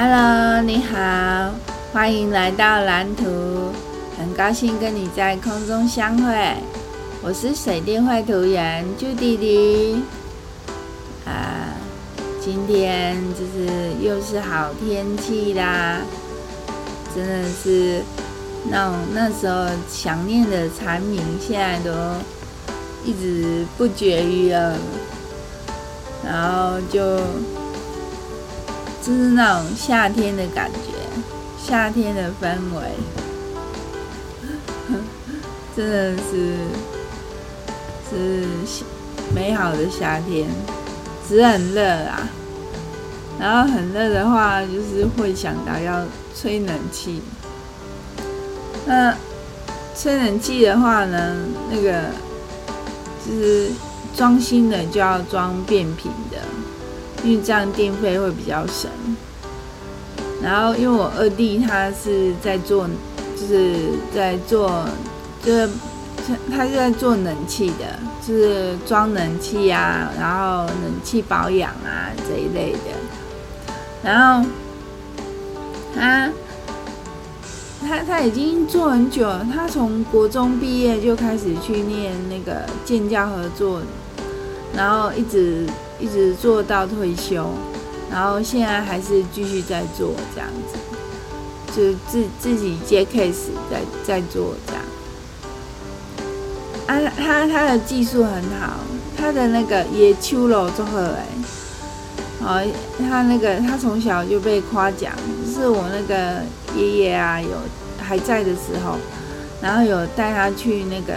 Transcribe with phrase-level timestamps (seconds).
[0.00, 1.52] Hello，你好，
[1.92, 3.24] 欢迎来到蓝图，
[4.16, 6.54] 很高兴跟你在空中相会。
[7.20, 10.00] 我是水电绘图员朱弟弟。
[11.26, 11.74] 啊，
[12.40, 15.96] 今天就是又是好天气啦，
[17.12, 18.00] 真的是
[18.70, 21.90] 那种那时候想念的蝉鸣，现在都
[23.04, 24.74] 一直不绝于耳，
[26.24, 27.18] 然后就。
[29.02, 30.92] 就是那种夏天的感觉，
[31.62, 32.92] 夏天的氛围，
[35.76, 36.56] 真的是
[38.10, 38.44] 是
[39.34, 40.48] 美好的夏天，
[41.28, 42.28] 只很热啊。
[43.40, 47.22] 然后很热的话，就是会想到要吹冷气。
[48.84, 49.14] 那
[49.96, 51.36] 吹冷气的话呢，
[51.70, 52.06] 那个
[53.24, 53.70] 就是
[54.16, 56.38] 装新的就要装变频的。
[57.24, 58.88] 因为这样电费会比较省，
[60.40, 62.88] 然后因为我二弟他是在做，
[63.36, 64.84] 就是在做，
[65.42, 65.68] 就是
[66.50, 72.78] 他是在做冷气的，就是装冷气啊，然后冷气保养啊这一类的，
[74.04, 74.48] 然后
[75.96, 76.30] 他
[77.80, 83.82] 他他已经做很久了，他从国中毕业就开始去念那个建教合作，
[84.72, 85.66] 然后一直。
[85.98, 87.48] 一直做到退休，
[88.10, 90.78] 然后现在还是继续在做这样子，
[91.74, 94.82] 就自自己接 case 在在做这样。
[96.86, 98.78] 啊，他他的技术很好，
[99.16, 101.26] 他的那个也秋楼做好哎，
[102.40, 102.64] 哦，
[102.98, 105.12] 他那个他从小就被夸奖，
[105.52, 106.40] 是我那个
[106.74, 107.50] 爷爷啊有
[108.00, 108.96] 还在的时候，
[109.60, 111.14] 然后有带他去那个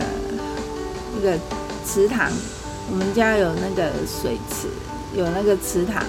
[1.15, 1.37] 那个
[1.85, 2.29] 祠堂。
[2.91, 4.67] 我们家有那个水池，
[5.15, 6.03] 有那个池塘，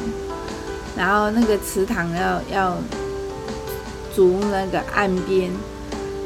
[0.97, 2.77] 然后那个池塘要要
[4.15, 5.51] 筑那个岸边，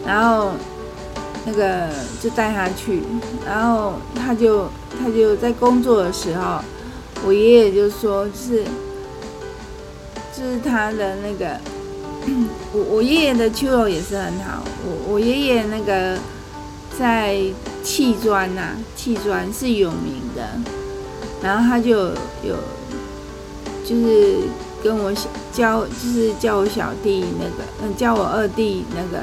[0.06, 0.53] 然后
[1.44, 1.88] 那个
[2.22, 3.03] 就带他去，
[3.47, 4.66] 然后他就
[4.98, 6.60] 他就在工作的时候，
[7.26, 8.64] 我爷爷就说，是
[10.36, 11.60] 就是他的那个，
[12.72, 16.19] 我我爷爷的秋楼也是很好，我我爷爷那个。
[16.98, 17.36] 在
[17.86, 20.42] 砌砖呐，砌砖是有名的。
[21.41, 22.08] 然后他就
[22.42, 22.56] 有，
[23.84, 24.38] 就是
[24.82, 29.22] 跟我小教，就是叫我小弟那个，嗯，叫我二弟那个，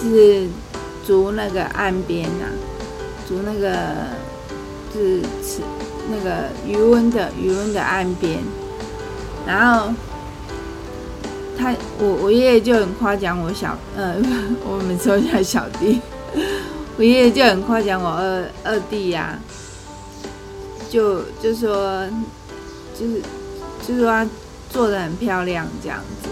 [0.00, 0.48] 就是
[1.06, 2.48] 筑那个岸边呐，
[3.28, 3.76] 筑那个
[4.94, 5.20] 就是
[6.08, 8.38] 那个余温的余温的岸边。
[9.46, 9.92] 然后
[11.58, 14.14] 他，我我爷爷就很夸奖我小，呃，
[14.64, 16.00] 我们说一下小弟。
[16.96, 19.42] 我爷爷就很夸奖我二二弟呀、啊，
[20.88, 22.06] 就就说，
[22.98, 23.20] 就是
[23.86, 24.26] 就是说他
[24.70, 26.28] 做的很漂亮这样子，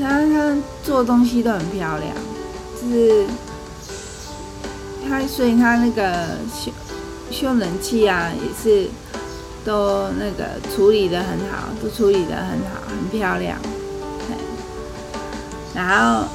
[0.00, 2.12] 他他做东西都很漂亮，
[2.80, 3.24] 就是
[5.08, 6.72] 他所以他那个修
[7.30, 8.88] 修冷气啊也是
[9.64, 13.56] 都那个处理的很好，都处理的很好，很漂亮，
[15.72, 16.26] 然后。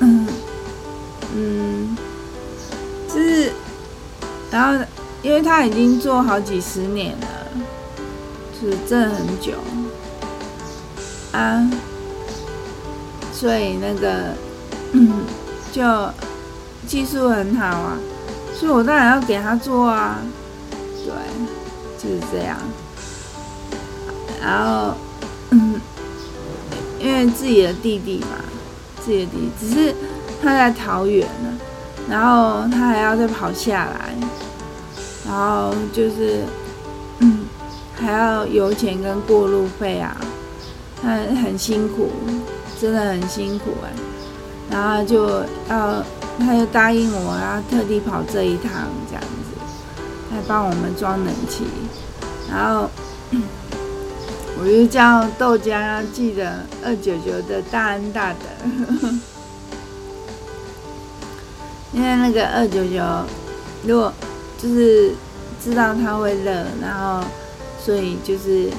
[0.00, 0.26] 嗯，
[1.26, 1.77] 就是，
[4.50, 4.84] 然后，
[5.22, 7.26] 因为他已经做好几十年了，
[8.60, 9.52] 就是真的很久
[11.32, 11.70] 啊，
[13.32, 14.34] 所以那个，
[15.72, 15.82] 就
[16.86, 17.98] 技术很好啊，
[18.54, 20.18] 所以我当然要给他做啊，
[21.04, 21.12] 对，
[21.98, 22.56] 就是这样。
[24.42, 24.94] 然后，
[25.50, 25.80] 嗯，
[26.98, 28.38] 因为自己的弟弟嘛，
[29.04, 29.94] 自己的弟弟只是。
[30.40, 31.48] 他在桃园呢，
[32.08, 34.14] 然后他还要再跑下来，
[35.26, 36.42] 然后就是，
[37.18, 37.40] 嗯，
[37.94, 40.16] 还要油钱跟过路费啊，
[41.02, 42.10] 他很辛苦，
[42.80, 43.92] 真的很辛苦哎，
[44.70, 45.26] 然后就
[45.68, 46.02] 要，
[46.38, 51.64] 他就答应我要特地跑这一趟这样子，来帮我们装冷气，
[52.50, 52.88] 然后
[54.60, 58.48] 我就叫豆浆要记得二九九的大恩大德。
[61.98, 63.02] 因为那个二九九，
[63.84, 64.12] 如果
[64.56, 65.12] 就是
[65.60, 67.26] 知道他会热，然后
[67.84, 68.70] 所以就是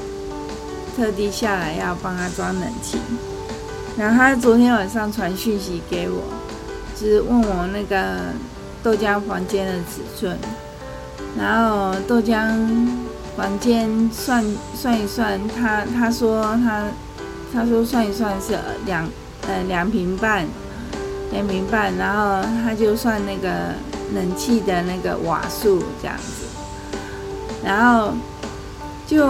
[0.95, 2.97] 特地下来要帮他装冷气。
[3.97, 6.23] 然后他昨天晚上传讯息给我，
[6.95, 8.19] 就是问我那个
[8.81, 10.37] 豆浆房间的尺寸。
[11.37, 12.55] 然后豆浆
[13.35, 14.41] 房间算
[14.73, 16.85] 算一算，他他说他
[17.53, 19.05] 他说算一算是两
[19.45, 20.47] 呃两坪半。
[21.31, 23.49] 两坪半，然后他就算那个
[24.13, 26.45] 冷气的那个瓦数这样子，
[27.63, 28.13] 然后
[29.05, 29.25] 就，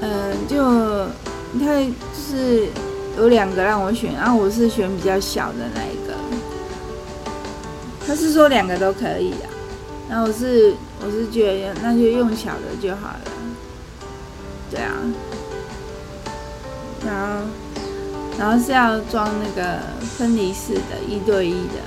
[0.00, 0.64] 嗯、呃，就
[1.60, 2.68] 他就是
[3.18, 6.14] 有两个让我选，然后我是选比较小的那一个。
[8.06, 9.46] 他是说两个都可以啊，
[10.08, 10.74] 然后我是
[11.04, 13.20] 我是觉得那就用小的就好了。
[14.70, 14.92] 对啊，
[17.06, 17.44] 然后
[18.38, 19.78] 然后是要装那个
[20.16, 21.80] 分离式的，一对一的，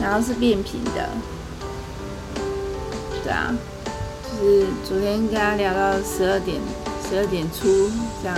[0.00, 1.08] 然后是变频的。
[3.22, 3.54] 对啊。
[4.24, 6.60] 就是昨天跟他聊到十二点，
[7.08, 7.90] 十二点出
[8.20, 8.36] 这样，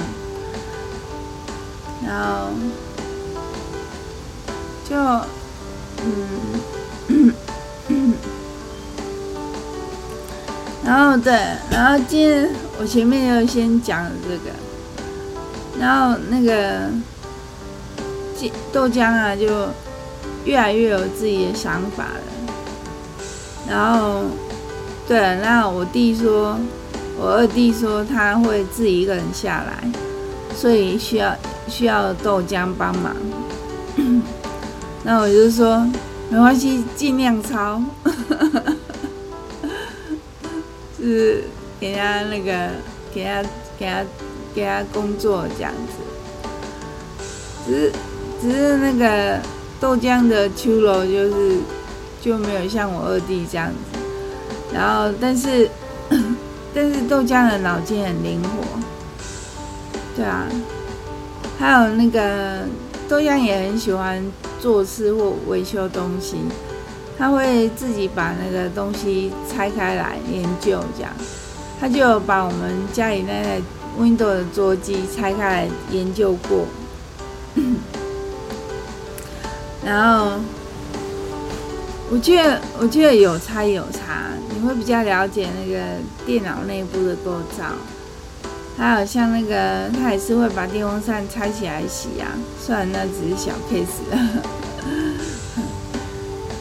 [2.05, 2.51] 然后
[4.87, 4.95] 就
[6.05, 7.33] 嗯，
[10.85, 11.33] 然后对，
[11.71, 14.51] 然后今天我前面又先讲这个，
[15.79, 16.91] 然后那个
[18.73, 19.69] 豆浆啊，就
[20.45, 22.21] 越来越有自己的想法了，
[23.69, 24.23] 然后。
[25.07, 26.59] 对，那我弟说，
[27.19, 29.87] 我二弟说他会自己一个人下来，
[30.57, 31.37] 所以需要
[31.69, 33.15] 需要豆浆帮忙。
[35.05, 35.87] 那我就说
[36.31, 37.83] 没关系，尽量抄，
[40.99, 41.45] 就 是
[41.79, 42.71] 给他那个
[43.13, 43.43] 给他
[43.79, 44.03] 给他
[44.55, 46.03] 给他工作这样子。
[47.67, 47.93] 只是
[48.41, 49.41] 只是那个
[49.81, 51.59] 豆浆的秋楼就是
[52.21, 53.99] 就没有像我二弟这样子。
[54.73, 55.71] 然后，但是，
[56.75, 58.65] 但是豆浆的脑筋很灵活，
[60.17, 60.47] 对啊，
[61.59, 62.67] 还有那个
[63.09, 64.21] 豆浆也很喜欢
[64.61, 66.39] 做事或维修东西，
[67.17, 71.13] 他会自己把那个东西拆开来研究，这样，
[71.81, 73.63] 他就把我们家里那台
[73.99, 76.67] Windows 的桌机拆开来研究过，
[79.85, 80.33] 然后，
[82.11, 84.23] 我记得，我记得有拆有差。
[84.57, 85.79] 你会比较了解那个
[86.25, 87.65] 电脑内部的构造，
[88.79, 92.29] 还有像那个，他也是会把电风扇拆起来洗啊，
[92.61, 93.87] 虽然那只是小 case。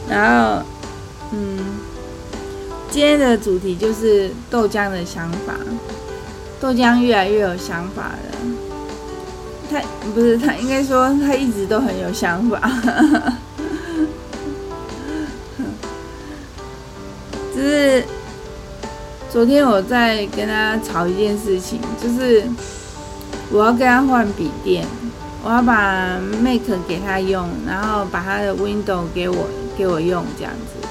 [0.09, 0.61] 然后，
[1.31, 1.57] 嗯，
[2.91, 5.55] 今天的主题就是豆浆的想法，
[6.63, 8.17] 豆浆越来越有想法了。
[9.69, 9.81] 他
[10.15, 12.57] 不是他，应该说他一直都很有想法。
[17.53, 18.05] 就是
[19.29, 22.45] 昨天我在跟他吵一件事情，就是
[23.51, 24.87] 我要跟他换笔电，
[25.43, 30.87] 我要把 Mac 给他用，然后把他的 Window 给我给我用这样子，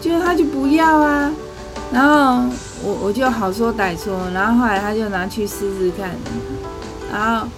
[0.00, 1.30] 结果他就不要啊，
[1.92, 2.48] 然后
[2.86, 6.14] 我我就好说歹说，然后后来他就拿去试试看，
[7.12, 7.48] 然后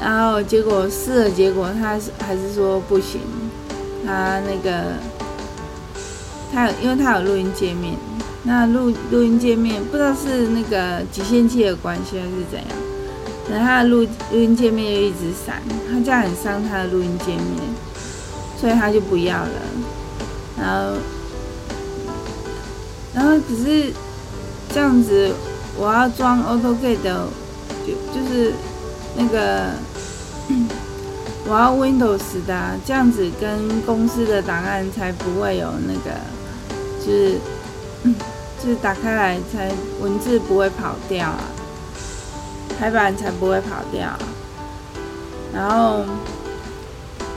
[0.00, 3.20] 然后结果试了，结果他还是说不行，
[4.06, 4.92] 他那个。
[6.52, 7.94] 他有，因为他有录音界面，
[8.42, 12.66] 那录录音界面不知道是那个集线器的关系还是怎样，
[13.48, 17.62] 然后他的录录音界面又一直闪，他这样很伤他的录音界面，
[18.60, 19.50] 所以他就不要了。
[20.58, 20.96] 然后，
[23.14, 23.92] 然后只是
[24.72, 25.32] 这样子，
[25.76, 27.26] 我要装 AutoCAD 的，
[27.86, 28.52] 就就是
[29.16, 29.70] 那个。
[31.48, 36.10] 我要 Windows 的，这样子跟公司的档案才不会有那个，
[37.00, 37.38] 就是，
[38.62, 41.40] 就是打开来才文字不会跑掉啊，
[42.78, 44.18] 排版才不会跑掉啊。
[45.52, 46.04] 然后，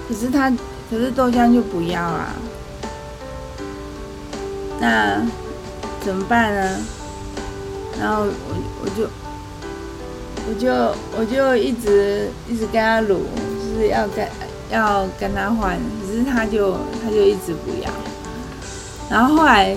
[0.08, 0.52] 可是他，
[0.92, 2.34] 可是豆浆就不要啊。
[4.80, 5.22] 那
[6.04, 6.78] 怎么办呢？
[8.00, 9.08] 然后我我就
[10.48, 10.72] 我就
[11.18, 13.64] 我就一直一直跟他撸，就。
[13.74, 14.24] 是要跟
[14.70, 17.90] 要跟他换，可是他就他就一直不要。
[19.10, 19.76] 然后后来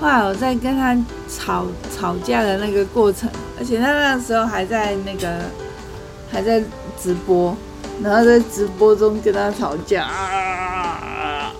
[0.00, 0.96] 后来我在跟他
[1.28, 3.28] 吵吵架的那个过程，
[3.58, 5.28] 而且他那个时候还在那个
[6.32, 6.62] 还在
[6.98, 7.54] 直播，
[8.02, 11.52] 然后在直播中跟他吵架，啊，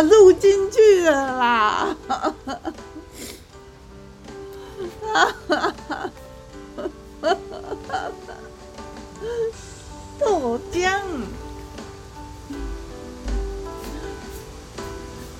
[0.00, 1.96] 录进去了啦！
[10.18, 11.00] 豆浆，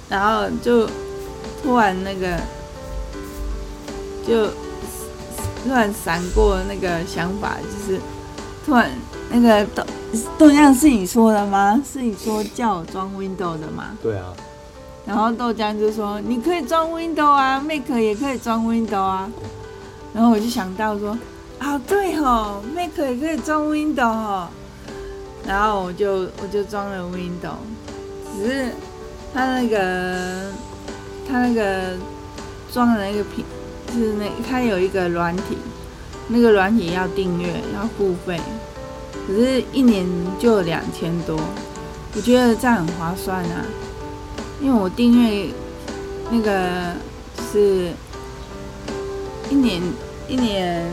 [0.09, 0.88] 然后就
[1.62, 2.38] 突然那个，
[4.26, 4.47] 就
[5.62, 8.00] 突然闪过那个想法，就是
[8.64, 8.90] 突然
[9.30, 9.85] 那个豆
[10.38, 11.83] 豆浆是你说的吗？
[11.90, 13.97] 是你说叫我装 Windows 的吗？
[14.02, 14.33] 对啊。
[15.06, 19.30] 然后豆浆就说：“你可以装 Windows 啊，Mac 也可以装 Windows 啊。”
[20.14, 21.18] 然后我就想到说
[21.59, 24.47] ：“啊，对吼，Mac 也可以装 Windows 吼。”
[25.47, 27.56] 然后我就我就装了 Window，
[28.35, 28.71] 只是
[29.35, 30.50] 它那个
[31.28, 31.97] 它那个
[32.73, 33.44] 装的那个屏，
[33.88, 35.59] 就是那它有一个软体，
[36.28, 38.40] 那个软体要订阅要付费，
[39.26, 40.06] 可是一年
[40.38, 41.38] 就两千多，
[42.16, 43.66] 我觉得这样很划算啊，
[44.62, 45.49] 因为我订阅
[46.30, 46.94] 那个
[47.52, 47.90] 是
[49.54, 49.80] 一年
[50.26, 50.84] 一年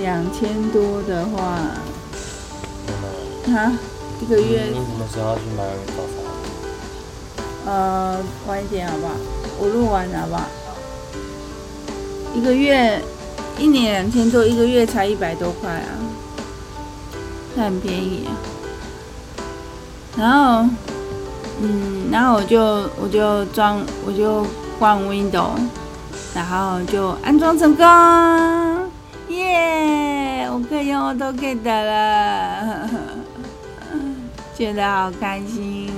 [0.00, 1.40] 两千多的话，
[3.54, 3.72] 啊，
[4.20, 4.64] 一个月。
[4.72, 6.02] 你什么时候要去买早
[7.62, 7.72] 餐？
[7.72, 8.18] 呃，
[8.48, 9.12] 晚一点好不好？
[9.60, 10.42] 我录完好不好？
[12.34, 13.00] 一个月
[13.56, 15.94] 一年两千多，一个月才一百多块啊，
[17.54, 18.34] 那很便宜啊。
[20.18, 20.68] 然后，
[21.62, 24.44] 嗯，然后我就我就装我就
[24.80, 25.60] 换 Windows，
[26.34, 27.84] 然后就安装成功，
[29.28, 30.48] 耶！
[30.50, 32.90] 我可以用 AutoCAD 了，
[34.56, 35.88] 觉得好开心。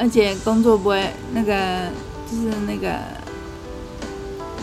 [0.00, 1.90] 而且工作不会那个，
[2.30, 2.96] 就是那个，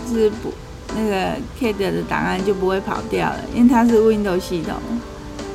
[0.10, 0.52] 就是不
[0.96, 4.76] 那个 CAD 的档案就不会跑掉了，因为它是 Windows 系统，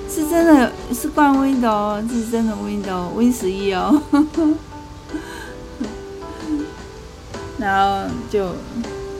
[0.08, 4.00] 是真的是惯 Windows，是真的 Windows Win 十一哦。
[7.60, 8.48] 然后就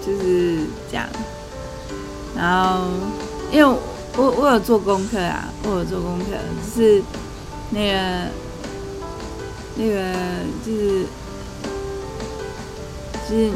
[0.05, 1.07] 就是这样，
[2.35, 2.87] 然后
[3.53, 3.79] 因为
[4.17, 7.03] 我我有做功课啊，我有做功课，就是
[7.71, 8.31] 那个。
[9.77, 9.95] 那个
[10.67, 11.07] 就是，
[13.31, 13.51] 就是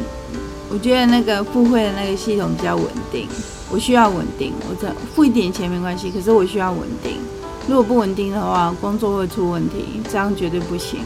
[0.71, 3.27] 我觉得那个付费的那个系统比较稳定，
[3.69, 4.53] 我需要稳定。
[4.67, 7.19] 我这付一点钱没关系，可是我需要稳定。
[7.67, 11.01] 如果不稳定的话，工作会出问题，这样绝对不行。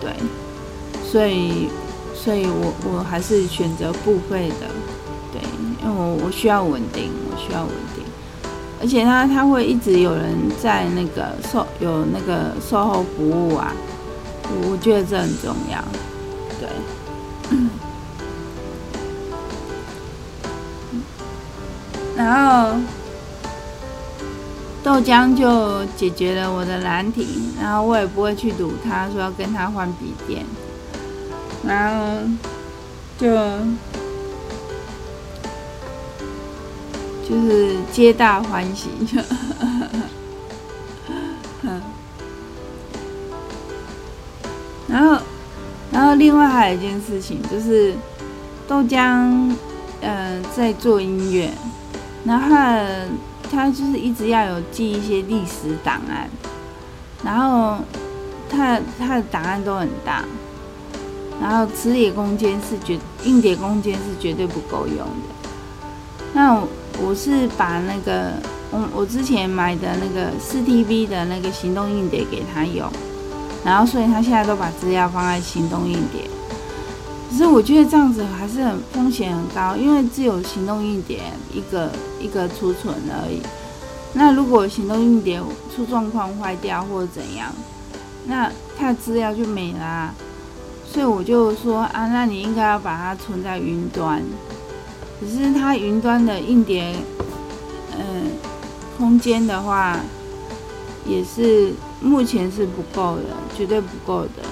[0.00, 0.12] 对，
[1.10, 1.68] 所以，
[2.14, 4.66] 所以我我还是选择付费的。
[5.32, 5.42] 对，
[5.82, 8.04] 因为我我需要稳定，我需要稳定。
[8.80, 13.72] 而且他他会一直有人在那个售有那个售后服务啊。
[14.68, 15.82] 我觉得这很重要，
[16.60, 16.68] 对。
[22.14, 22.76] 然后
[24.82, 27.26] 豆浆就解决了我的难题，
[27.58, 30.44] 然后我也不会去赌他说要跟他换笔电，
[31.66, 32.22] 然后
[33.18, 33.26] 就
[37.28, 38.88] 就是皆大欢喜。
[44.86, 45.18] 然后，
[45.90, 47.94] 然后另外还有一件事情就是，
[48.68, 49.52] 豆浆，
[50.02, 51.50] 嗯、在做音乐，
[52.24, 52.86] 然后他，
[53.50, 56.30] 他就是一直要有记一些历史档案，
[57.24, 57.78] 然后
[58.48, 60.22] 他他的档案都很大，
[61.40, 65.48] 然后磁碟空间是绝，硬碟空间是绝对不够用的。
[66.32, 66.68] 那我，
[67.02, 68.32] 我是把那个
[68.70, 72.90] 我我之前买的那个四 TB 的那个行动硬碟给他用。
[73.64, 76.28] 然后，所以他现在都把资料放在行动硬碟。
[77.30, 81.20] 可是我觉得这样子还是很风险很高，因为只有行动硬碟
[81.52, 83.40] 一个一个储存而已。
[84.12, 85.40] 那如果行动硬碟
[85.74, 87.50] 出状况坏掉或者怎样，
[88.26, 88.48] 那
[88.78, 90.14] 他的资料就没了啊。
[90.94, 94.22] 所以我就说啊，那你应该要把它存在云端。
[95.20, 96.94] 可是它云端的硬碟，
[97.98, 98.30] 嗯，
[98.96, 99.98] 空间的话
[101.04, 101.74] 也是。
[102.00, 103.22] 目前是不够的，
[103.56, 104.42] 绝对不够的。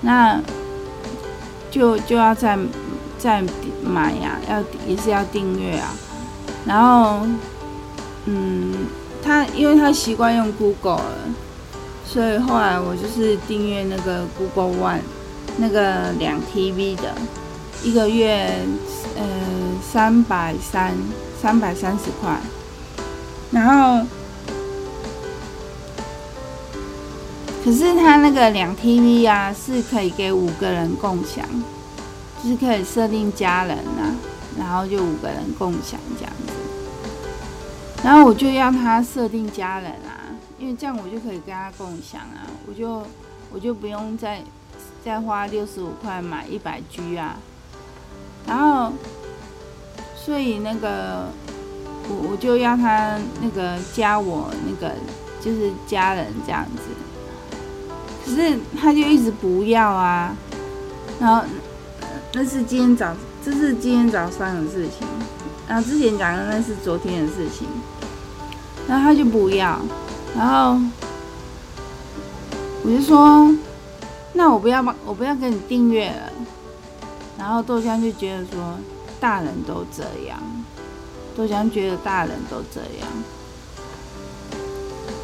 [0.00, 0.40] 那
[1.70, 2.58] 就就要再
[3.16, 3.40] 再
[3.80, 5.94] 买呀，要也是要订阅啊。
[6.66, 7.24] 然后，
[8.24, 8.88] 嗯，
[9.22, 11.14] 他因为他习惯用 Google 了，
[12.04, 15.02] 所以后来我就是订阅那个 Google One，
[15.58, 17.14] 那个两 T V 的，
[17.82, 18.64] 一个月
[19.16, 19.24] 呃
[19.82, 20.94] 三百三
[21.40, 22.40] 三百三十块，
[23.50, 24.06] 然后。
[27.64, 31.44] 可是他那个两 T V 啊，是可以给五个人共享，
[32.42, 34.16] 就是可以设定家人啊，
[34.58, 36.52] 然后就五个人共享这样子。
[38.02, 43.02] 然后我就要他设定家人啊，因为这样我就可以跟他共享啊，我就
[43.52, 44.40] 我就不用再
[45.08, 47.36] 再花六十五块买一百 G 啊。
[48.46, 48.92] 然后，
[50.14, 51.28] 所以那个
[52.08, 54.94] 我我就要他那个加我那个
[55.40, 56.82] 就是家人这样子。
[58.26, 60.36] 可是他就一直不要啊，
[61.18, 61.42] 然后
[62.34, 65.08] 那是今天早，这是今天早上的事情，
[65.66, 67.66] 然后之前讲的那是昨天的事情，
[68.86, 69.80] 然后他就不要，
[70.36, 70.78] 然后
[72.84, 73.50] 我就说，
[74.38, 76.32] 那我不要吧，我不要给你订阅了，
[77.36, 78.78] 然后豆浆就觉得说，
[79.18, 80.40] 大人都这样，
[81.36, 83.08] 豆浆觉得大人都这样，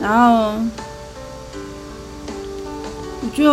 [0.00, 0.60] 然后。
[3.26, 3.50] 我就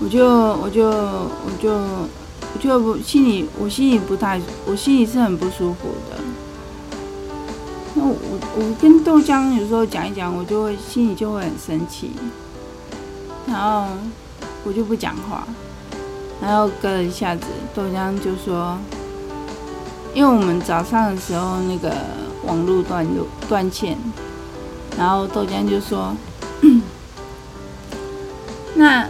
[0.00, 6.17] 我就我就我就我就不心里我心里不太，我心里是很不舒服的。
[8.60, 12.10] 我跟豆浆有时候讲一讲，我就会心里就会很生气，
[13.46, 13.86] 然后
[14.64, 15.46] 我就不讲话，
[16.42, 18.76] 然后隔了一下子，豆浆就说，
[20.12, 21.94] 因为我们早上的时候那个
[22.44, 23.96] 网络断就断线，
[24.98, 26.12] 然后豆浆就说，
[28.74, 29.06] 那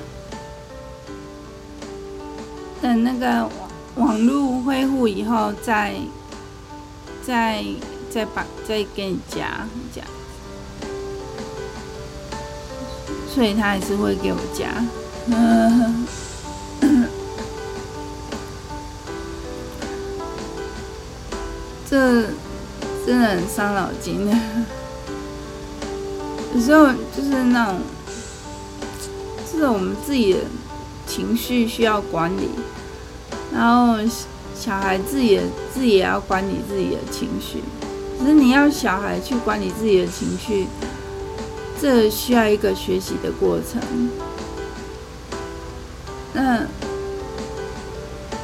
[2.82, 3.48] 等那个
[3.96, 5.94] 网网络恢复以后再
[7.22, 7.64] 再。
[8.10, 10.02] 再把再给你加加，
[13.32, 14.66] 所以他还是会给我加。
[15.30, 16.06] 嗯，
[21.88, 22.24] 这
[23.06, 24.32] 真的很伤脑筋的。
[26.54, 27.80] 有时候就是那种，
[29.52, 30.40] 就是我们自己的
[31.06, 32.48] 情绪需要管理，
[33.52, 33.98] 然后
[34.54, 35.40] 小孩自己
[35.72, 37.62] 自己也要管理自己的情绪。
[38.18, 40.66] 可是你要小孩去管理自己的情绪，
[41.80, 43.80] 这需要一个学习的过程。
[46.32, 46.66] 那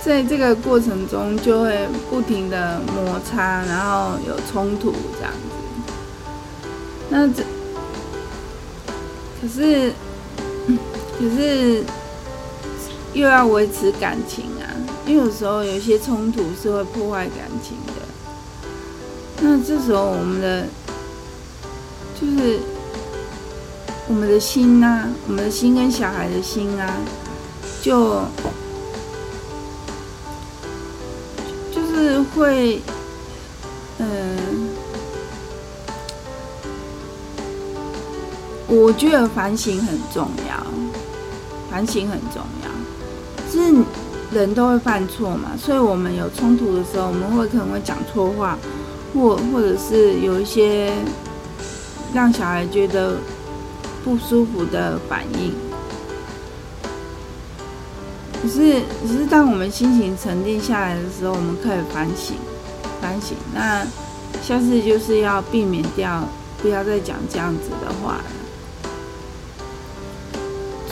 [0.05, 5.39] 在这个过程中，就会不停的摩擦，然后有冲突这样子。
[7.11, 7.43] 那这
[9.41, 9.93] 可是，
[11.19, 11.85] 可是
[13.13, 14.71] 又要维持感情啊，
[15.07, 18.04] 因为有时候有些冲突是会破坏感情的。
[19.41, 20.67] 那这时候，我们的
[22.19, 22.59] 就是
[24.09, 26.95] 我们的心呐、啊，我们的心跟小孩的心啊，
[27.83, 28.23] 就
[31.71, 32.81] 就是会，
[33.99, 34.69] 嗯、
[38.67, 40.67] 我觉得反省很重要，
[41.71, 42.71] 反省很重要，
[43.53, 43.85] 是
[44.33, 48.57] 人都会犯错嘛，所以我们有冲突的时候，我们会可能会讲错话。
[49.15, 50.93] 或或者是有一些
[52.13, 53.17] 让小孩觉得
[54.05, 55.55] 不舒服的反应，
[58.43, 62.37] 可是只是当我们心情沉淀下来的时候，我们可以反省
[63.01, 63.37] 反省。
[63.55, 63.87] 那
[64.43, 66.29] 下次就是要避免掉，
[66.61, 68.25] 不要再讲这样子的话了。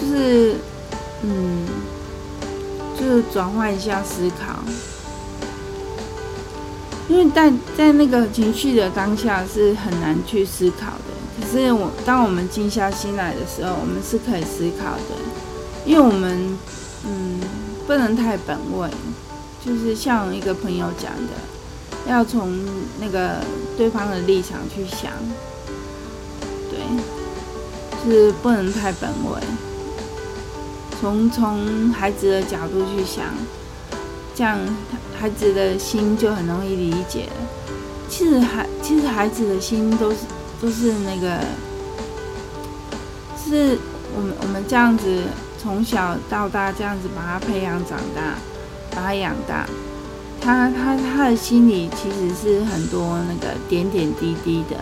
[0.00, 0.54] 就是
[1.22, 1.66] 嗯，
[2.98, 4.58] 就是转换一下思考。
[7.08, 15.16] 因为在在那个情绪的当下是很难去思考的，可是我当我们静下心来的时候，我们是可以思考的，
[15.84, 16.56] 因为我们
[17.04, 17.40] 嗯
[17.86, 18.88] 不能太本位，
[19.66, 22.50] 就是像一个朋友讲的，要从
[23.00, 23.40] 那个
[23.76, 25.10] 对方的立场去想，
[26.70, 26.78] 对，
[28.04, 29.40] 是不能太本位，
[31.00, 33.26] 从从孩子的角度去想。
[34.34, 34.58] 这样，
[35.18, 37.32] 孩子的心就很容易理解了。
[38.08, 40.16] 其实孩，其实孩子的心都是
[40.60, 41.38] 都是那个，
[43.36, 43.78] 是
[44.16, 45.24] 我们我们这样子
[45.62, 48.38] 从小到大这样子把他培养长大，
[48.94, 49.66] 把他养大，
[50.40, 54.76] 他他他的心里其实是很多那个点点滴滴的，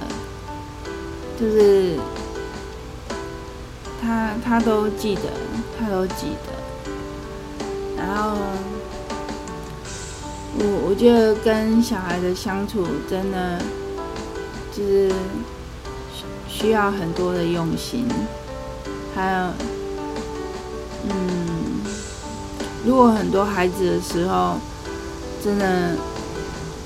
[1.41, 1.97] 就是
[4.01, 5.23] 他他都记得，
[5.79, 6.93] 他都记得，
[7.97, 8.37] 然后。
[10.59, 13.59] 我我觉得跟小孩的相处真的
[14.73, 15.11] 就是
[16.49, 18.07] 需要很多的用心，
[19.15, 19.39] 还有，
[21.09, 21.81] 嗯，
[22.85, 24.57] 如果很多孩子的时候，
[25.43, 25.97] 真的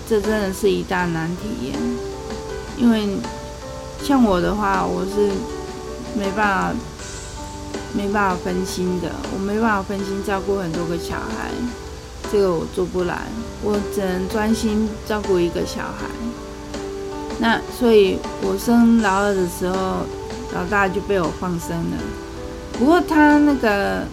[0.09, 1.73] 这真的是一大难题耶，
[2.77, 3.09] 因为
[4.03, 5.33] 像我的话，我是
[6.17, 6.75] 没办法
[7.93, 11.51] 没办法分心的，我没办法分心照顾很多个小孩。
[12.33, 13.23] 这个我做不来，
[13.63, 16.07] 我只能专心照顾一个小孩。
[17.39, 20.07] 那所以，我生老二的时候，
[20.55, 21.97] 老大就被我放生了。
[22.79, 24.05] 不过他那个，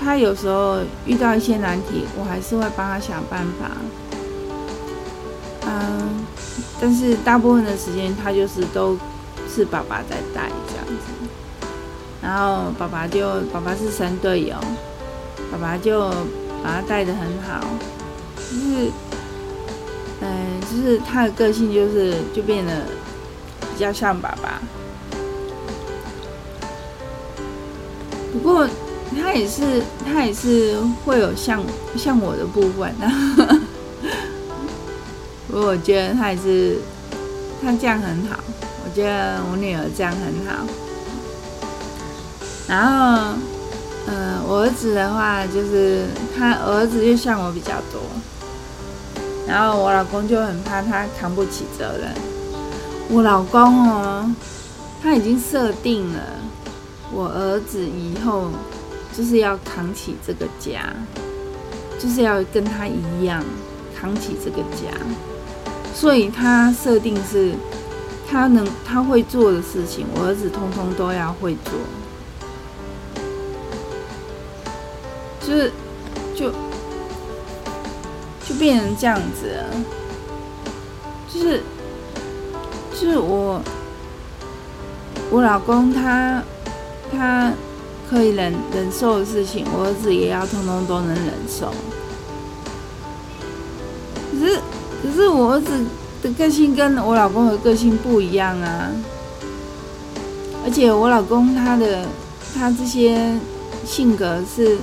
[0.00, 3.70] 他有时候遇到一些难题，我还是会帮他想办法。
[5.66, 6.24] 嗯，
[6.80, 8.98] 但是大部分的时间，他就是都
[9.48, 11.28] 是爸爸在带这样子。
[12.20, 14.56] 然后爸爸就，爸爸是神队友，
[15.50, 16.10] 爸爸就。
[16.62, 17.64] 把他带得很好，
[18.36, 18.90] 就是，
[20.20, 22.86] 嗯，就是他的个性就是就变得
[23.74, 24.60] 比较像爸爸。
[28.32, 28.66] 不过
[29.20, 31.62] 他也是他也是会有像
[31.96, 33.06] 像我的部分的。
[35.48, 36.78] 不过我觉得他也是
[37.62, 38.38] 他这样很好，
[38.84, 40.64] 我觉得我女儿这样很好。
[42.68, 43.34] 然后，
[44.06, 46.04] 嗯，我我儿子的话，就是
[46.36, 48.00] 他儿子就像我比较多，
[49.46, 52.12] 然后我老公就很怕他扛不起责任。
[53.08, 54.30] 我老公哦，
[55.02, 56.20] 他已经设定了，
[57.10, 58.50] 我儿子以后
[59.16, 60.94] 就是要扛起这个家，
[61.98, 63.42] 就是要跟他一样
[63.98, 64.96] 扛起这个家，
[65.94, 67.52] 所以他设定是。
[68.30, 71.74] 他能，他会做的事情，我儿子通通都要会做，
[75.52, 75.72] 就是，
[76.34, 76.50] 就，
[78.48, 79.64] 就变成这样子了，
[81.30, 81.62] 就是，
[82.90, 83.60] 就是我，
[85.30, 86.42] 我老公他，
[87.14, 87.52] 他
[88.08, 91.70] 可以忍忍受的事情，我儿子也要通通都能忍受，
[94.30, 94.58] 可是，
[95.02, 95.84] 可是我儿子。
[96.22, 98.88] 的个性跟我老公的个性不一样啊，
[100.64, 102.06] 而且我老公他的
[102.54, 103.34] 他这些
[103.84, 104.78] 性格是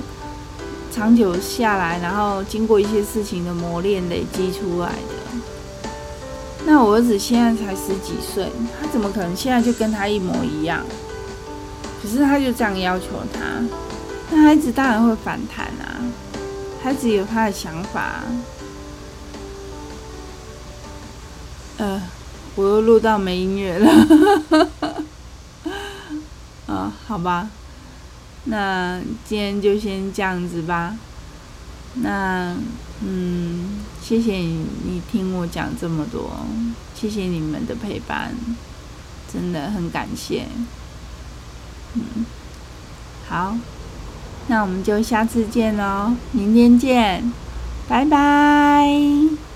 [0.92, 5.40] 长久下来，然后经过一些事情的磨练累积出来的。
[6.66, 8.50] 那我儿子现在才十几岁，
[8.80, 10.84] 他怎么可能现在就跟他一模一样？
[12.02, 13.40] 可是他就这样要求他，
[14.30, 16.00] 那孩子当然会反弹啊，
[16.82, 18.22] 孩子有他的想法。
[21.78, 22.00] 呃，
[22.56, 23.90] 我又录到没音乐了，
[26.66, 27.48] 啊，好吧，
[28.44, 30.96] 那今天就先这样子吧。
[31.94, 32.56] 那，
[33.02, 36.30] 嗯，谢谢你，你听我讲这么多，
[36.94, 38.32] 谢谢你们的陪伴，
[39.32, 40.46] 真的很感谢。
[41.94, 42.24] 嗯，
[43.28, 43.56] 好，
[44.46, 47.32] 那我们就下次见喽，明天见，
[47.88, 49.49] 拜拜。